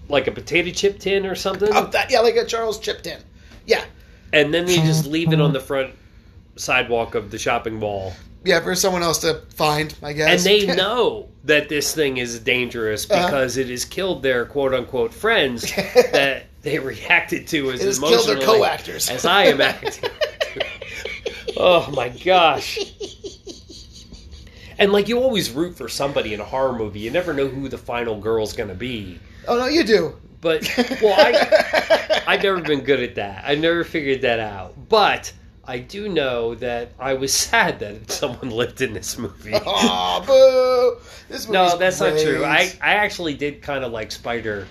like 0.08 0.26
a 0.26 0.32
potato 0.32 0.70
chip 0.70 0.98
tin 0.98 1.26
or 1.26 1.34
something, 1.34 1.68
Oh, 1.72 1.86
that, 1.88 2.10
yeah, 2.10 2.20
like 2.20 2.36
a 2.36 2.44
Charles 2.44 2.78
chip 2.78 3.02
tin. 3.02 3.20
Yeah, 3.66 3.84
and 4.32 4.52
then 4.54 4.64
they 4.64 4.76
just 4.76 5.06
leave 5.06 5.32
it 5.32 5.40
on 5.40 5.52
the 5.52 5.60
front 5.60 5.94
sidewalk 6.56 7.14
of 7.14 7.30
the 7.30 7.38
shopping 7.38 7.78
mall. 7.78 8.14
yeah, 8.44 8.60
for 8.60 8.74
someone 8.74 9.02
else 9.02 9.18
to 9.18 9.42
find, 9.54 9.94
I 10.02 10.12
guess. 10.14 10.46
And 10.46 10.46
they 10.46 10.74
know 10.76 11.28
that 11.44 11.68
this 11.68 11.94
thing 11.94 12.16
is 12.16 12.38
dangerous 12.40 13.08
Uh-huh. 13.10 13.26
because 13.26 13.56
it 13.58 13.68
has 13.68 13.84
killed 13.84 14.22
their 14.22 14.44
quote 14.46 14.72
unquote 14.74 15.12
friends 15.12 15.62
that 16.12 16.44
they 16.62 16.78
reacted 16.78 17.46
to 17.48 17.70
as 17.70 17.80
It 17.80 17.86
has 17.86 17.98
killed 17.98 18.26
their 18.26 18.36
emotionally 18.36 18.58
co-actors. 18.60 19.10
as 19.10 19.24
I 19.24 19.44
am 19.44 19.60
acting. 19.60 20.10
oh 21.56 21.90
my 21.92 22.08
gosh. 22.08 22.78
And 24.78 24.92
like 24.92 25.08
you 25.08 25.18
always 25.18 25.50
root 25.50 25.76
for 25.76 25.88
somebody 25.88 26.34
in 26.34 26.40
a 26.40 26.44
horror 26.44 26.76
movie. 26.76 27.00
You 27.00 27.10
never 27.10 27.32
know 27.34 27.48
who 27.48 27.68
the 27.68 27.78
final 27.78 28.18
girl's 28.18 28.52
gonna 28.52 28.74
be. 28.74 29.18
oh 29.46 29.56
no, 29.58 29.66
you 29.66 29.84
do. 29.84 30.14
But 30.40 30.70
well 31.02 31.14
I 31.18 32.22
I've 32.26 32.42
never 32.42 32.60
been 32.60 32.80
good 32.82 33.00
at 33.00 33.14
that. 33.16 33.44
I 33.46 33.54
never 33.54 33.82
figured 33.84 34.22
that 34.22 34.38
out. 34.38 34.74
But 34.88 35.32
I 35.64 35.78
do 35.80 36.08
know 36.08 36.54
that 36.56 36.92
I 36.98 37.14
was 37.14 37.32
sad 37.34 37.80
that 37.80 38.10
someone 38.10 38.50
lived 38.50 38.80
in 38.80 38.94
this 38.94 39.18
movie. 39.18 39.52
Aw, 39.54 40.24
boo! 40.24 40.96
This 41.28 41.48
No, 41.48 41.76
that's 41.76 42.00
not 42.00 42.18
true. 42.18 42.42
I, 42.44 42.72
I 42.80 42.94
actually 42.94 43.34
did 43.34 43.60
kind 43.62 43.84
of 43.84 43.92
like 43.92 44.10
Spider 44.10 44.66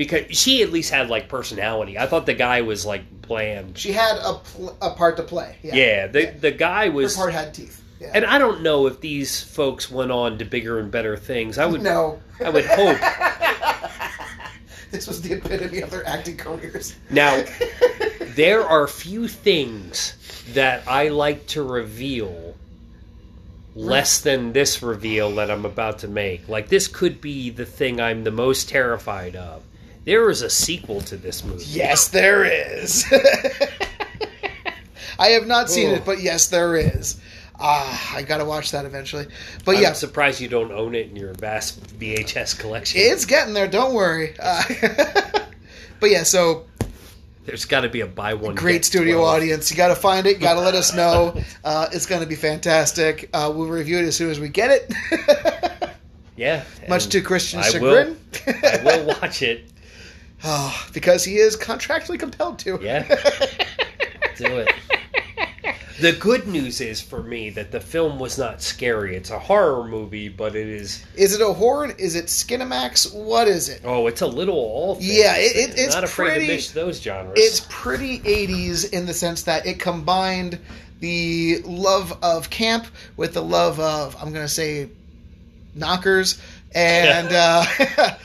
because 0.00 0.34
she 0.34 0.62
at 0.62 0.72
least 0.72 0.90
had 0.90 1.10
like 1.10 1.28
personality. 1.28 1.98
I 1.98 2.06
thought 2.06 2.24
the 2.24 2.32
guy 2.32 2.62
was 2.62 2.86
like 2.86 3.02
bland. 3.20 3.76
She 3.76 3.92
had 3.92 4.16
a, 4.16 4.40
pl- 4.42 4.74
a 4.80 4.94
part 4.94 5.18
to 5.18 5.22
play. 5.22 5.58
Yeah, 5.62 5.74
Yeah, 5.74 6.06
the 6.06 6.26
the 6.40 6.50
guy 6.50 6.86
her 6.86 6.92
was, 6.92 7.14
part 7.14 7.34
had 7.34 7.52
teeth. 7.52 7.84
Yeah. 8.00 8.12
and 8.14 8.24
I 8.24 8.38
don't 8.38 8.62
know 8.62 8.86
if 8.86 9.02
these 9.02 9.42
folks 9.42 9.90
went 9.90 10.10
on 10.10 10.38
to 10.38 10.46
bigger 10.46 10.78
and 10.78 10.90
better 10.90 11.18
things. 11.18 11.58
I 11.58 11.66
would 11.66 11.82
no, 11.82 12.18
I 12.42 12.48
would 12.48 12.64
hope. 12.64 12.96
this 14.90 15.06
was 15.06 15.20
the 15.20 15.34
epitome 15.34 15.82
of 15.82 15.90
their 15.90 16.08
acting 16.08 16.38
careers. 16.38 16.96
Now, 17.10 17.44
there 18.20 18.66
are 18.66 18.86
few 18.86 19.28
things 19.28 20.14
that 20.54 20.88
I 20.88 21.08
like 21.08 21.46
to 21.48 21.62
reveal 21.62 22.54
less 23.74 24.22
than 24.22 24.54
this 24.54 24.82
reveal 24.82 25.34
that 25.34 25.50
I'm 25.50 25.66
about 25.66 25.98
to 25.98 26.08
make. 26.08 26.48
Like 26.48 26.70
this 26.70 26.88
could 26.88 27.20
be 27.20 27.50
the 27.50 27.66
thing 27.66 28.00
I'm 28.00 28.24
the 28.24 28.30
most 28.30 28.70
terrified 28.70 29.36
of. 29.36 29.62
There 30.04 30.30
is 30.30 30.42
a 30.42 30.50
sequel 30.50 31.00
to 31.02 31.16
this 31.16 31.44
movie. 31.44 31.64
Yes, 31.68 32.08
there 32.08 32.44
is. 32.44 33.04
I 35.18 35.28
have 35.30 35.46
not 35.46 35.68
seen 35.70 35.90
Oh. 35.90 35.94
it, 35.94 36.04
but 36.04 36.20
yes, 36.20 36.48
there 36.48 36.76
is. 36.76 37.20
Ah, 37.58 38.16
I 38.16 38.22
gotta 38.22 38.44
watch 38.46 38.70
that 38.70 38.86
eventually. 38.86 39.26
But 39.66 39.76
I'm 39.76 39.82
yeah, 39.82 39.92
surprised 39.92 40.40
you 40.40 40.48
don't 40.48 40.72
own 40.72 40.94
it 40.94 41.08
in 41.10 41.16
your 41.16 41.34
vast 41.34 41.82
VHS 41.98 42.58
collection. 42.58 43.00
it's 43.04 43.26
getting 43.26 43.52
there. 43.52 43.68
Don't 43.68 43.92
worry. 43.92 44.34
Uh, 44.40 44.62
but 46.00 46.10
yeah, 46.10 46.22
so 46.22 46.64
There's 47.44 47.66
got 47.66 47.82
to 47.82 47.90
be 47.90 48.00
a 48.00 48.06
buy 48.06 48.32
one. 48.32 48.54
great 48.54 48.86
studio 48.86 49.18
12. 49.18 49.28
audience. 49.34 49.70
You 49.70 49.76
got 49.76 49.88
to 49.88 49.94
find 49.94 50.26
it. 50.26 50.36
You 50.36 50.38
got 50.42 50.54
to 50.54 50.60
let 50.60 50.74
us 50.74 50.94
know. 50.94 51.38
Uh, 51.62 51.88
it's 51.92 52.06
going 52.06 52.22
to 52.22 52.26
be 52.26 52.34
fantastic. 52.36 53.28
Uh, 53.34 53.52
we'll 53.54 53.68
review 53.68 53.98
it 53.98 54.04
as 54.06 54.16
soon 54.16 54.30
as 54.30 54.40
we 54.40 54.48
get 54.48 54.70
it. 54.70 55.90
Yeah, 56.36 56.64
Much 56.88 57.08
to 57.08 57.20
Christian's 57.20 57.66
I 57.66 57.70
chagrin. 57.72 58.16
will. 58.46 58.54
I 58.64 58.80
will 58.82 59.06
watch 59.08 59.42
it. 59.42 59.66
Oh, 60.44 60.86
because 60.94 61.24
he 61.24 61.36
is 61.36 61.56
contractually 61.56 62.18
compelled 62.18 62.58
to. 62.60 62.78
Yeah, 62.82 63.02
do 64.36 64.46
it. 64.58 64.70
The 66.00 66.12
good 66.12 66.46
news 66.48 66.80
is 66.80 66.98
for 67.02 67.22
me 67.22 67.50
that 67.50 67.70
the 67.72 67.80
film 67.80 68.18
was 68.18 68.38
not 68.38 68.62
scary. 68.62 69.16
It's 69.16 69.28
a 69.28 69.38
horror 69.38 69.86
movie, 69.86 70.30
but 70.30 70.56
it 70.56 70.66
is. 70.66 71.04
Is 71.14 71.34
it 71.34 71.42
a 71.42 71.52
horror? 71.52 71.92
Is 71.98 72.14
it 72.14 72.24
Skinamax? 72.26 73.12
What 73.14 73.48
is 73.48 73.68
it? 73.68 73.82
Oh, 73.84 74.06
it's 74.06 74.22
a 74.22 74.26
little 74.26 74.54
all. 74.54 74.94
things. 74.94 75.14
Yeah, 75.14 75.36
it- 75.36 75.56
it- 75.56 75.78
it's 75.78 75.94
not 75.94 76.04
afraid 76.04 76.36
pretty- 76.46 76.62
to 76.62 76.74
those 76.74 77.02
genres. 77.02 77.34
It's 77.36 77.66
pretty 77.68 78.20
80s 78.20 78.90
in 78.90 79.04
the 79.04 79.12
sense 79.12 79.42
that 79.42 79.66
it 79.66 79.78
combined 79.78 80.58
the 81.00 81.60
love 81.66 82.16
of 82.22 82.48
camp 82.48 82.86
with 83.18 83.34
the 83.34 83.42
love 83.42 83.78
of, 83.78 84.16
I'm 84.22 84.32
going 84.32 84.46
to 84.46 84.52
say, 84.52 84.88
knockers 85.74 86.40
and 86.74 87.28
uh, 87.32 87.64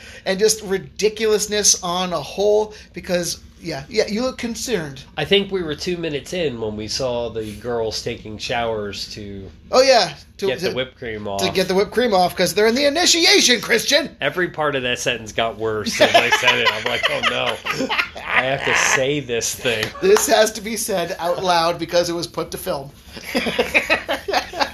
and 0.26 0.38
just 0.38 0.62
ridiculousness 0.62 1.82
on 1.82 2.12
a 2.12 2.20
whole 2.20 2.74
because 2.92 3.42
yeah 3.58 3.84
yeah 3.88 4.06
you 4.06 4.20
look 4.22 4.36
concerned 4.36 5.02
I 5.16 5.24
think 5.24 5.50
we 5.50 5.62
were 5.62 5.74
two 5.74 5.96
minutes 5.96 6.34
in 6.34 6.60
when 6.60 6.76
we 6.76 6.88
saw 6.88 7.30
the 7.30 7.56
girls 7.56 8.02
taking 8.02 8.36
showers 8.36 9.10
to 9.14 9.50
oh 9.72 9.80
yeah 9.80 10.14
to 10.36 10.46
get 10.46 10.60
the 10.60 10.72
whipped 10.74 10.98
cream 10.98 11.26
off. 11.26 11.40
to 11.40 11.50
get 11.50 11.66
the 11.66 11.74
whipped 11.74 11.90
cream 11.92 12.12
off 12.12 12.32
because 12.32 12.54
they're 12.54 12.66
in 12.66 12.74
the 12.74 12.84
initiation 12.84 13.60
christian 13.62 14.14
Every 14.20 14.48
part 14.50 14.76
of 14.76 14.82
that 14.82 14.98
sentence 14.98 15.32
got 15.32 15.56
worse 15.56 15.98
as 16.00 16.14
I 16.14 16.28
said 16.36 16.58
it. 16.58 16.68
I'm 16.70 16.84
like, 16.84 17.02
oh 17.10 17.20
no, 17.30 17.88
I 18.16 18.42
have 18.44 18.64
to 18.66 18.74
say 18.94 19.20
this 19.20 19.54
thing. 19.54 19.86
this 20.02 20.26
has 20.26 20.52
to 20.52 20.60
be 20.60 20.76
said 20.76 21.16
out 21.18 21.42
loud 21.42 21.78
because 21.78 22.10
it 22.10 22.12
was 22.12 22.26
put 22.26 22.50
to 22.50 22.58
film 22.58 22.90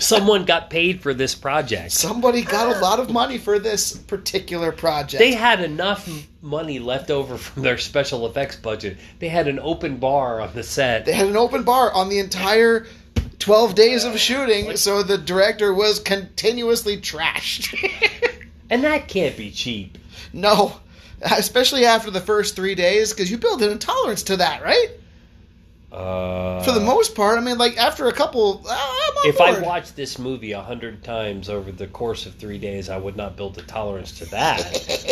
Someone 0.02 0.44
got 0.44 0.68
paid 0.70 1.00
for 1.02 1.14
this 1.14 1.34
project. 1.34 1.92
somebody 1.92 2.42
got 2.42 2.76
a 2.76 2.80
lot 2.80 2.98
of 3.00 3.10
money 3.10 3.38
for 3.38 3.58
this 3.58 3.96
particular 3.96 4.72
project 4.72 5.18
They 5.20 5.32
had 5.32 5.60
enough 5.60 6.08
money 6.40 6.78
left 6.78 7.10
over 7.10 7.36
from 7.38 7.62
their 7.62 7.78
special 7.78 8.26
effects 8.26 8.56
budget. 8.56 8.98
They 9.18 9.28
had 9.28 9.48
an 9.48 9.58
open 9.60 9.96
bar 9.98 10.40
on 10.40 10.52
the 10.54 10.62
set. 10.62 11.04
They 11.06 11.12
had 11.12 11.28
an 11.28 11.36
open 11.36 11.62
bar 11.62 11.92
on 11.92 12.08
the 12.08 12.18
entire 12.18 12.86
12 13.38 13.74
days 13.74 14.04
of 14.04 14.18
shooting, 14.18 14.76
so 14.76 15.02
the 15.02 15.18
director 15.18 15.72
was 15.74 15.98
continuously 15.98 16.96
trashed. 16.98 17.74
And 18.70 18.84
that 18.84 19.06
can't 19.06 19.36
be 19.36 19.50
cheap. 19.50 19.98
no, 20.32 20.80
especially 21.20 21.84
after 21.84 22.10
the 22.10 22.20
first 22.22 22.56
three 22.56 22.74
days, 22.74 23.12
because 23.12 23.30
you 23.30 23.36
build 23.36 23.60
an 23.62 23.70
intolerance 23.70 24.22
to 24.24 24.36
that, 24.38 24.62
right? 24.62 24.88
Uh, 25.92 26.62
For 26.62 26.72
the 26.72 26.80
most 26.80 27.14
part, 27.14 27.36
I 27.36 27.42
mean, 27.42 27.58
like 27.58 27.76
after 27.76 28.08
a 28.08 28.12
couple, 28.12 28.64
uh, 28.66 28.91
I'm 29.24 29.28
if 29.30 29.40
I 29.40 29.58
watched 29.60 29.96
this 29.96 30.18
movie 30.18 30.52
a 30.52 30.60
hundred 30.62 31.02
times 31.04 31.48
over 31.48 31.70
the 31.72 31.86
course 31.86 32.26
of 32.26 32.34
three 32.34 32.58
days, 32.58 32.88
I 32.88 32.96
would 32.96 33.16
not 33.16 33.36
build 33.36 33.58
a 33.58 33.62
tolerance 33.62 34.18
to 34.18 34.24
that. 34.26 34.58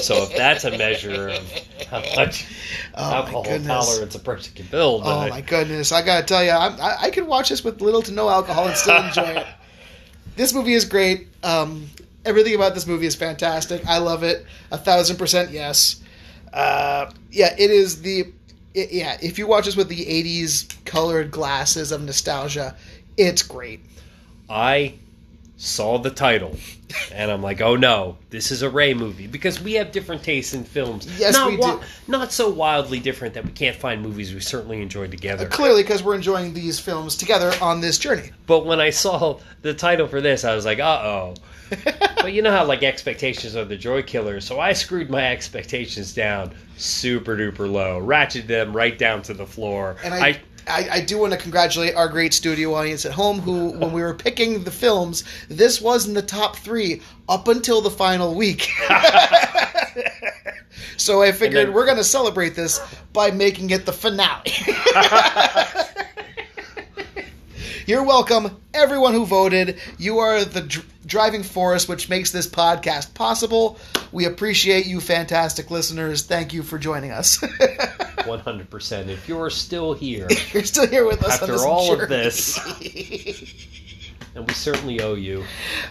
so 0.03 0.23
if 0.25 0.37
that's 0.37 0.65
a 0.65 0.77
measure 0.77 1.29
of 1.29 1.53
how 1.91 2.03
much 2.17 2.47
Oh, 2.95 3.03
alcohol 3.15 3.45
tolerance 3.45 4.15
a 4.15 4.19
person 4.19 4.55
can 4.55 4.67
build, 4.67 5.03
Oh 5.05 5.11
I- 5.21 5.31
my 5.31 5.41
goodness! 5.41 5.93
I 5.93 6.03
gotta 6.03 6.27
tell 6.27 6.43
you, 6.45 6.51
I'm, 6.51 6.81
I, 6.81 6.97
I 7.03 7.11
could 7.11 7.27
watch 7.27 7.49
this 7.51 7.63
with 7.65 7.81
little 7.81 8.03
to 8.03 8.13
no 8.13 8.29
alcohol 8.29 8.69
and 8.69 8.77
still 8.77 9.03
enjoy 9.05 9.41
it. 9.41 9.47
This 10.37 10.55
movie 10.55 10.73
is 10.75 10.85
great. 10.87 11.29
Um, 11.43 11.89
everything 12.25 12.55
about 12.55 12.73
this 12.75 12.87
movie 12.87 13.05
is 13.05 13.15
fantastic. 13.15 13.85
I 13.87 13.99
love 13.99 14.23
it. 14.23 14.47
A 14.71 14.79
thousand 14.79 15.17
percent 15.17 15.51
yes. 15.51 16.01
Uh, 16.53 17.11
yeah, 17.31 17.55
it 17.59 17.71
is 17.71 18.01
the. 18.01 18.25
It, 18.73 18.93
yeah, 18.93 19.19
if 19.21 19.39
you 19.39 19.47
watch 19.47 19.67
this 19.67 19.77
with 19.77 19.89
the 19.89 20.03
'80s 20.07 20.83
colored 20.87 21.31
glasses 21.31 21.93
of 21.93 22.03
nostalgia, 22.03 22.75
it's 23.21 23.43
great. 23.43 23.81
I 24.49 24.95
saw 25.57 25.99
the 25.99 26.11
title 26.11 26.57
and 27.13 27.31
I'm 27.31 27.43
like, 27.43 27.61
oh 27.61 27.77
no, 27.77 28.17
this 28.31 28.51
is 28.51 28.63
a 28.63 28.71
Ray 28.71 28.95
movie 28.95 29.27
because 29.27 29.61
we 29.61 29.75
have 29.75 29.93
different 29.93 30.23
tastes 30.23 30.55
in 30.55 30.65
films. 30.65 31.07
Yes, 31.19 31.35
not 31.35 31.51
we 31.51 31.57
do. 31.59 31.81
Not 32.09 32.33
so 32.33 32.49
wildly 32.49 32.99
different 32.99 33.35
that 33.35 33.45
we 33.45 33.53
can't 33.53 33.77
find 33.77 34.03
movies 34.03 34.33
we 34.33 34.41
certainly 34.41 34.81
enjoy 34.81 35.09
together. 35.09 35.47
Clearly, 35.47 35.83
because 35.83 36.03
we're 36.03 36.15
enjoying 36.15 36.55
these 36.55 36.79
films 36.79 37.17
together 37.17 37.53
on 37.61 37.81
this 37.81 37.99
journey. 37.99 38.31
But 38.47 38.65
when 38.65 38.81
I 38.81 38.91
saw 38.91 39.39
the 39.61 39.75
title 39.75 40.09
for 40.09 40.21
this, 40.21 40.45
I 40.45 40.55
was 40.55 40.65
like, 40.65 40.79
uh 40.81 41.03
oh. 41.05 41.35
but 42.17 42.33
you 42.33 42.43
know 42.43 42.51
how 42.51 42.65
like 42.65 42.83
expectations 42.83 43.55
are 43.55 43.65
the 43.65 43.77
joy 43.77 44.03
killers, 44.03 44.45
so 44.45 44.59
I 44.59 44.73
screwed 44.73 45.09
my 45.09 45.31
expectations 45.31 46.15
down 46.15 46.53
super 46.77 47.37
duper 47.37 47.71
low, 47.71 48.01
ratcheted 48.01 48.47
them 48.47 48.75
right 48.75 48.99
down 48.99 49.23
to 49.23 49.35
the 49.35 49.47
floor. 49.47 49.97
And 50.03 50.15
I, 50.15 50.27
I, 50.27 50.41
I, 50.67 51.01
do 51.01 51.19
want 51.19 51.33
to 51.33 51.39
congratulate 51.39 51.95
our 51.95 52.09
great 52.09 52.35
studio 52.35 52.75
audience 52.75 53.05
at 53.05 53.13
home 53.13 53.41
who, 53.41 53.71
when 53.71 53.93
we 53.93 54.03
were 54.03 54.15
picking 54.15 54.65
the 54.65 54.71
films, 54.71 55.25
this 55.49 55.81
was 55.81 56.07
in 56.07 56.15
the 56.15 56.23
top 56.23 56.57
three 56.57 57.03
up 57.29 57.49
until 57.49 57.81
the 57.81 57.91
final 57.91 58.35
week. 58.35 58.69
so 60.97 61.23
I 61.23 61.33
figured 61.33 61.69
then- 61.69 61.75
we're 61.75 61.87
going 61.87 61.97
to 61.97 62.05
celebrate 62.05 62.55
this 62.55 62.81
by 63.13 63.31
making 63.31 63.71
it 63.71 63.87
the 63.87 63.93
finale. 63.93 64.53
You're 67.91 68.05
welcome, 68.05 68.57
everyone 68.73 69.15
who 69.15 69.27
voted. 69.27 69.81
You 69.99 70.21
are 70.21 70.45
the 70.45 70.61
dr- 70.61 70.87
driving 71.05 71.43
force 71.43 71.89
which 71.89 72.09
makes 72.09 72.31
this 72.31 72.47
podcast 72.47 73.15
possible. 73.15 73.81
We 74.13 74.27
appreciate 74.27 74.87
you, 74.87 75.01
fantastic 75.01 75.73
listeners. 75.73 76.23
Thank 76.23 76.53
you 76.53 76.63
for 76.63 76.79
joining 76.79 77.11
us. 77.11 77.39
100%. 77.41 79.09
If 79.09 79.29
you're 79.29 79.51
still 79.51 79.93
here 79.95 80.29
You're 80.53 80.63
still 80.63 80.87
here 80.87 81.05
with 81.05 81.25
us 81.25 81.43
after 81.43 81.57
all 81.67 81.89
journey. 81.89 82.03
of 82.05 82.09
this, 82.11 82.59
and 84.37 84.47
we 84.47 84.55
certainly 84.55 85.01
owe 85.01 85.15
you 85.15 85.43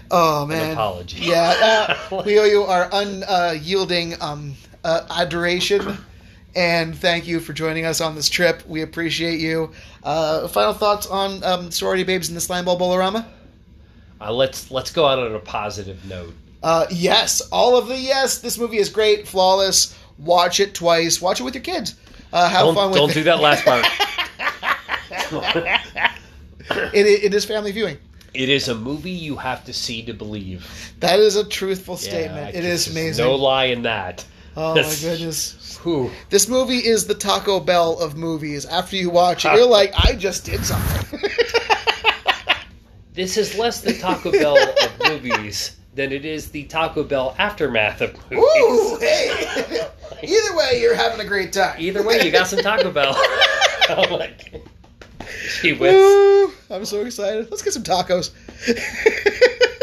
Oh 0.10 0.44
an 0.44 0.48
man. 0.48 0.72
apology. 0.72 1.18
Yeah, 1.20 1.98
uh, 2.12 2.24
we 2.25 2.39
owe 2.39 2.46
you 2.46 2.63
our 2.63 2.88
unyielding 2.94 4.22
um, 4.22 4.53
uh, 4.86 5.06
adoration, 5.10 5.98
and 6.56 6.96
thank 6.98 7.27
you 7.27 7.39
for 7.39 7.53
joining 7.53 7.86
us 7.86 8.01
on 8.01 8.15
this 8.15 8.29
trip. 8.29 8.68
We 8.68 8.82
appreciate 8.82 9.39
you. 9.39 9.72
Uh, 10.03 10.48
final 10.48 10.74
thoughts 10.74 11.08
on 11.08 11.44
um, 11.44 11.72
sorority 11.72 12.03
babes 12.03 12.29
in 12.29 12.36
the 12.36 12.41
slime 12.41 12.65
ball 12.65 12.77
Bowl-o-Rama? 12.77 13.27
Uh, 14.22 14.34
let's 14.34 14.70
let's 14.72 14.91
go 14.91 15.06
out 15.08 15.20
on 15.20 15.34
a 15.34 15.39
positive 15.39 16.03
note. 16.06 16.34
Uh, 16.62 16.86
yes, 16.91 17.41
all 17.51 17.77
of 17.77 17.88
the 17.88 17.98
yes. 17.98 18.39
This 18.39 18.58
movie 18.58 18.77
is 18.77 18.89
great, 18.89 19.27
flawless. 19.27 19.98
Watch 20.18 20.60
it 20.60 20.74
twice. 20.74 21.22
Watch 21.22 21.39
it 21.39 21.44
with 21.44 21.56
your 21.56 21.63
kids. 21.63 21.96
Uh, 22.34 22.50
have 22.50 22.65
Don't 22.65 22.75
fun 22.75 22.89
with 22.91 22.98
don't 22.98 23.12
it. 23.12 23.13
do 23.13 23.24
that 23.24 23.39
last 23.39 23.63
part. 23.65 23.86
It, 26.72 27.24
it 27.24 27.34
is 27.34 27.46
family 27.46 27.72
viewing. 27.72 27.98
it 28.34 28.48
is 28.48 28.68
a 28.68 28.75
movie 28.75 29.10
you 29.10 29.36
have 29.38 29.65
to 29.65 29.74
see 29.74 30.03
to 30.03 30.13
believe. 30.13 30.94
That 31.00 31.20
is 31.20 31.36
a 31.36 31.44
truthful 31.44 31.98
statement. 31.98 32.50
It 32.56 32.62
there's 32.62 32.88
is 32.88 32.91
amazing. 32.91 33.25
No 33.25 33.36
lie 33.36 33.65
in 33.65 33.82
that. 33.84 34.24
Oh 34.56 34.75
my 34.75 34.96
goodness. 35.01 35.77
Whew. 35.84 36.12
This 36.29 36.48
movie 36.48 36.79
is 36.79 37.08
the 37.08 37.15
Taco 37.15 37.60
Bell 37.60 37.98
of 38.00 38.18
movies. 38.18 38.65
After 38.65 38.96
you 38.96 39.10
watch 39.10 39.46
it, 39.46 39.53
you're 39.56 39.65
like, 39.65 39.94
I 39.98 40.13
just 40.13 40.46
did 40.46 40.65
something. 40.65 41.20
This 43.20 43.36
is 43.36 43.58
less 43.58 43.82
the 43.82 43.91
Taco 43.98 44.32
Bell 44.32 44.56
of 44.58 45.10
movies 45.10 45.75
than 45.94 46.13
it 46.13 46.24
is 46.24 46.51
the 46.51 46.63
Taco 46.63 47.03
Bell 47.03 47.36
aftermath 47.38 48.00
of 48.00 48.13
movies. 48.32 48.39
Ooh, 48.39 48.98
hey. 49.01 49.88
Either 50.24 50.56
way, 50.56 50.79
you're 50.79 50.96
having 50.96 51.20
a 51.20 51.27
great 51.27 51.51
time. 51.51 51.75
Either 51.79 52.01
way, 52.01 52.24
you 52.24 52.32
got 52.32 52.48
some 52.48 52.60
Taco 52.60 52.91
Bell. 52.91 53.12
oh 53.89 54.06
my 54.10 54.34
whiz. 55.63 55.79
Woo, 55.79 56.53
I'm 56.70 56.86
so 56.86 57.01
excited. 57.01 57.51
Let's 57.51 57.62
get 57.62 57.74
some 57.74 57.84
tacos. 57.84 58.32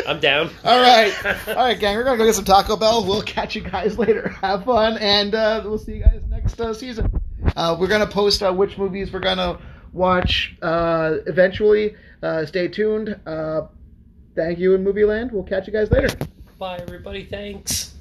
I'm 0.06 0.20
down. 0.20 0.50
All 0.64 0.80
right. 0.80 1.12
All 1.48 1.54
right, 1.56 1.78
gang. 1.78 1.96
We're 1.96 2.04
going 2.04 2.16
to 2.16 2.22
go 2.25 2.28
get 2.28 2.34
some 2.36 2.44
Taco 2.44 2.76
Bell. 2.76 3.04
We'll 3.04 3.22
catch 3.22 3.56
you 3.56 3.62
guys 3.62 3.98
later. 3.98 4.28
Have 4.28 4.64
fun, 4.64 4.98
and 4.98 5.34
uh, 5.34 5.62
we'll 5.64 5.78
see 5.78 5.96
you 5.96 6.04
guys 6.04 6.20
next 6.28 6.60
uh, 6.60 6.72
season. 6.72 7.20
Uh, 7.56 7.76
we're 7.78 7.88
going 7.88 8.06
to 8.06 8.12
post 8.12 8.42
uh, 8.42 8.52
which 8.52 8.78
movies 8.78 9.12
we're 9.12 9.20
going 9.20 9.38
to 9.38 9.58
watch 9.92 10.56
uh, 10.62 11.16
eventually. 11.26 11.96
Uh, 12.22 12.46
stay 12.46 12.68
tuned. 12.68 13.18
Uh, 13.26 13.62
thank 14.36 14.58
you 14.58 14.75
in 14.75 14.84
Movie 14.84 15.04
Land. 15.04 15.32
We'll 15.32 15.42
catch 15.42 15.66
you 15.66 15.72
guys 15.72 15.90
later. 15.90 16.08
Bye, 16.58 16.78
everybody. 16.78 17.25
Thanks. 17.25 17.95